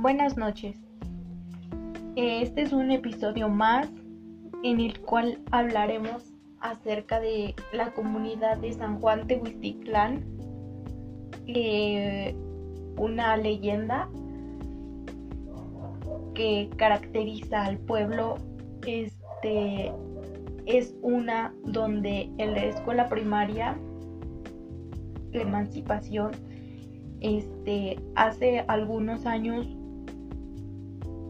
Buenas 0.00 0.36
noches. 0.36 0.76
Este 2.14 2.62
es 2.62 2.72
un 2.72 2.92
episodio 2.92 3.48
más 3.48 3.88
en 4.62 4.78
el 4.78 5.00
cual 5.00 5.40
hablaremos 5.50 6.36
acerca 6.60 7.18
de 7.18 7.56
la 7.72 7.92
comunidad 7.94 8.58
de 8.58 8.72
San 8.74 9.00
Juan 9.00 9.26
Tehuistitlán, 9.26 10.24
eh, 11.48 12.32
una 12.96 13.36
leyenda 13.36 14.08
que 16.32 16.70
caracteriza 16.76 17.64
al 17.64 17.78
pueblo. 17.78 18.36
Este 18.86 19.92
es 20.66 20.94
una 21.02 21.52
donde 21.64 22.30
en 22.38 22.52
la 22.52 22.66
escuela 22.66 23.08
primaria, 23.08 23.76
emancipación, 25.32 26.30
este, 27.20 27.98
hace 28.14 28.60
algunos 28.68 29.26
años 29.26 29.66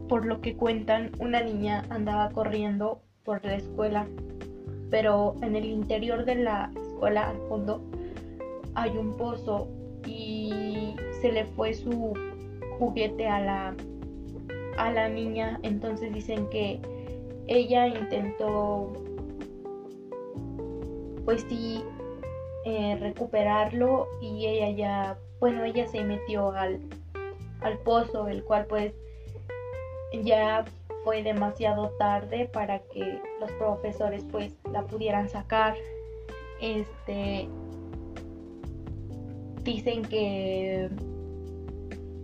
por 0.09 0.25
lo 0.25 0.41
que 0.41 0.57
cuentan, 0.57 1.11
una 1.19 1.41
niña 1.41 1.85
andaba 1.89 2.31
corriendo 2.31 3.03
por 3.23 3.45
la 3.45 3.55
escuela, 3.55 4.07
pero 4.89 5.35
en 5.43 5.55
el 5.55 5.65
interior 5.65 6.25
de 6.25 6.35
la 6.35 6.71
escuela, 6.75 7.29
al 7.29 7.37
fondo, 7.47 7.81
hay 8.73 8.97
un 8.97 9.15
pozo 9.15 9.67
y 10.05 10.95
se 11.21 11.31
le 11.31 11.45
fue 11.45 11.75
su 11.75 12.13
juguete 12.79 13.27
a 13.27 13.39
la, 13.39 13.75
a 14.77 14.91
la 14.91 15.09
niña. 15.09 15.59
Entonces 15.61 16.11
dicen 16.11 16.49
que 16.49 16.81
ella 17.47 17.87
intentó, 17.87 18.91
pues 21.23 21.45
sí, 21.47 21.83
eh, 22.65 22.97
recuperarlo 22.99 24.07
y 24.21 24.47
ella 24.47 24.71
ya, 24.71 25.19
bueno, 25.39 25.63
ella 25.63 25.87
se 25.87 26.03
metió 26.03 26.51
al, 26.51 26.79
al 27.61 27.77
pozo, 27.79 28.27
el 28.27 28.43
cual 28.43 28.65
pues 28.65 28.93
ya 30.23 30.65
fue 31.03 31.23
demasiado 31.23 31.89
tarde 31.97 32.49
para 32.51 32.79
que 32.79 33.21
los 33.39 33.51
profesores 33.53 34.25
pues 34.31 34.55
la 34.71 34.83
pudieran 34.83 35.29
sacar. 35.29 35.75
Este 36.61 37.47
dicen 39.63 40.01
que 40.03 40.89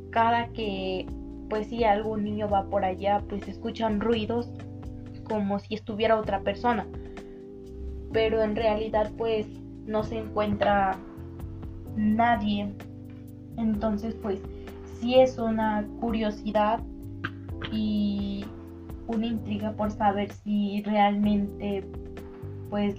cada 0.10 0.48
que 0.50 1.06
pues 1.50 1.68
si 1.68 1.84
algún 1.84 2.24
niño 2.24 2.50
va 2.50 2.66
por 2.66 2.84
allá 2.84 3.22
pues 3.30 3.48
escuchan 3.48 4.02
ruidos 4.02 4.50
como 5.24 5.60
si 5.60 5.76
estuviera 5.76 6.20
otra 6.20 6.42
persona. 6.42 6.86
Pero 8.12 8.42
en 8.42 8.56
realidad 8.56 9.12
pues 9.18 9.48
no 9.86 10.04
se 10.04 10.18
encuentra 10.18 10.98
nadie. 11.96 12.74
Entonces 13.58 14.16
pues 14.16 14.42
sí 15.00 15.16
es 15.16 15.38
una 15.38 15.88
curiosidad 16.00 16.82
y 17.72 18.46
una 19.08 19.26
intriga 19.26 19.72
por 19.74 19.92
saber 19.92 20.32
si 20.32 20.82
realmente 20.84 21.84
pues 22.70 22.96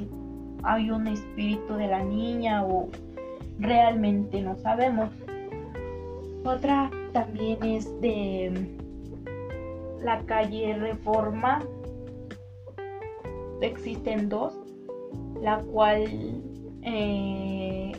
hay 0.63 0.91
un 0.91 1.07
espíritu 1.07 1.75
de 1.75 1.87
la 1.87 2.03
niña 2.03 2.65
o 2.65 2.89
realmente 3.59 4.41
no 4.43 4.57
sabemos. 4.57 5.11
Otra 6.45 6.91
también 7.13 7.63
es 7.65 8.01
de 8.01 8.53
la 10.03 10.21
calle 10.27 10.77
Reforma. 10.79 11.61
Existen 13.61 14.29
dos, 14.29 14.55
la 15.43 15.59
cual 15.59 16.05
eh, 16.83 17.93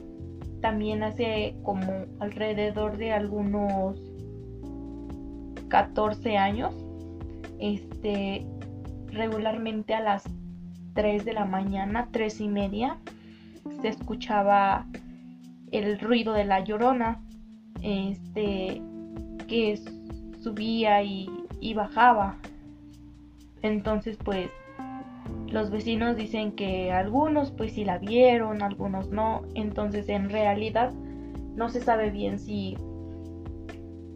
también 0.61 1.03
hace 1.03 1.55
como 1.63 2.05
alrededor 2.19 2.97
de 2.97 3.11
algunos 3.11 3.99
14 5.69 6.37
años, 6.37 6.73
este, 7.59 8.45
regularmente 9.07 9.93
a 9.93 10.01
las 10.01 10.23
3 10.93 11.25
de 11.25 11.33
la 11.33 11.45
mañana, 11.45 12.09
3 12.11 12.41
y 12.41 12.47
media, 12.47 12.97
se 13.81 13.89
escuchaba 13.89 14.85
el 15.71 15.99
ruido 15.99 16.33
de 16.33 16.45
la 16.45 16.61
llorona, 16.61 17.19
este, 17.81 18.81
que 19.47 19.79
subía 20.41 21.03
y, 21.03 21.29
y 21.59 21.73
bajaba. 21.73 22.37
Entonces, 23.61 24.17
pues, 24.23 24.49
los 25.49 25.69
vecinos 25.69 26.17
dicen 26.17 26.51
que 26.51 26.91
algunos 26.91 27.51
pues 27.51 27.73
sí 27.73 27.85
la 27.85 27.97
vieron, 27.97 28.61
algunos 28.61 29.09
no. 29.09 29.43
Entonces, 29.55 30.09
en 30.09 30.29
realidad, 30.29 30.91
no 31.55 31.69
se 31.69 31.81
sabe 31.81 32.11
bien 32.11 32.39
si 32.39 32.77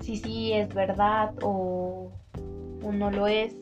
si 0.02 0.18
sí 0.18 0.54
es 0.54 0.74
verdad 0.74 1.34
o, 1.42 2.12
no 2.92 3.12
lo 3.12 3.28
es. 3.28 3.56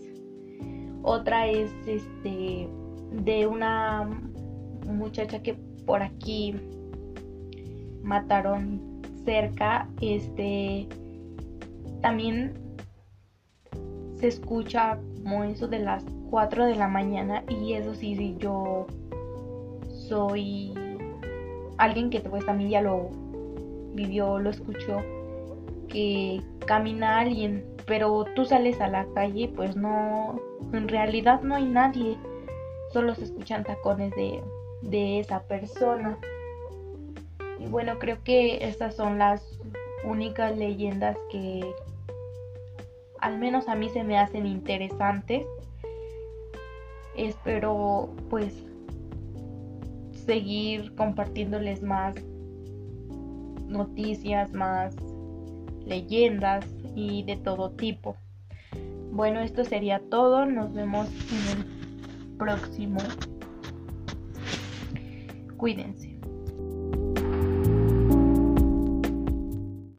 Otra 1.03 1.47
es 1.47 1.71
este 1.85 2.67
de 3.11 3.47
una 3.47 4.09
muchacha 4.87 5.41
que 5.41 5.53
por 5.85 6.01
aquí 6.01 6.55
mataron 8.01 9.01
cerca. 9.23 9.87
Este 10.01 10.87
también 12.01 12.53
se 14.15 14.27
escucha 14.27 14.99
como 15.23 15.43
eso 15.43 15.67
de 15.67 15.79
las 15.79 16.03
4 16.29 16.65
de 16.65 16.75
la 16.75 16.87
mañana 16.87 17.43
y 17.49 17.73
eso 17.73 17.93
sí, 17.93 18.15
sí 18.15 18.35
yo 18.39 18.87
soy 19.89 20.73
alguien 21.77 22.09
que 22.09 22.19
pues 22.19 22.45
también 22.45 22.69
ya 22.71 22.81
lo 22.81 23.09
vivió, 23.93 24.39
lo 24.39 24.49
escuchó 24.49 25.01
que 25.89 26.41
camina 26.65 27.19
alguien, 27.19 27.65
pero 27.85 28.25
tú 28.35 28.45
sales 28.45 28.79
a 28.79 28.87
la 28.87 29.05
calle, 29.13 29.51
pues 29.55 29.75
no, 29.75 30.39
en 30.73 30.87
realidad 30.87 31.41
no 31.41 31.55
hay 31.55 31.65
nadie, 31.65 32.17
solo 32.93 33.15
se 33.15 33.25
escuchan 33.25 33.63
tacones 33.63 34.15
de, 34.15 34.41
de 34.81 35.19
esa 35.19 35.41
persona. 35.43 36.17
Y 37.59 37.67
bueno, 37.67 37.99
creo 37.99 38.23
que 38.23 38.65
estas 38.65 38.95
son 38.95 39.17
las 39.17 39.59
únicas 40.05 40.57
leyendas 40.57 41.17
que 41.29 41.73
al 43.19 43.37
menos 43.37 43.67
a 43.67 43.75
mí 43.75 43.89
se 43.89 44.03
me 44.03 44.17
hacen 44.17 44.45
interesantes. 44.45 45.45
Espero 47.15 48.09
pues 48.29 48.53
seguir 50.25 50.95
compartiéndoles 50.95 51.81
más 51.81 52.15
noticias, 53.67 54.53
más 54.53 54.95
leyendas 55.89 56.65
y 56.95 57.23
de 57.23 57.35
todo 57.35 57.71
tipo. 57.71 58.15
Bueno, 59.11 59.41
esto 59.41 59.65
sería 59.65 59.99
todo. 60.09 60.45
Nos 60.45 60.73
vemos 60.73 61.07
en 61.31 61.59
el 61.59 62.37
próximo. 62.37 62.99
Cuídense. 65.57 66.18